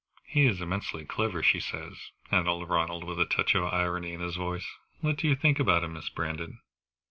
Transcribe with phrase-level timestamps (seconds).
[0.25, 4.35] He is immensely clever, she says," added Ronald, with a touch of irony in his
[4.35, 4.65] voice.
[5.01, 6.57] "What do you think about him, Miss Brandon?"